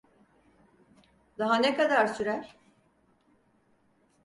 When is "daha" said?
1.37-1.55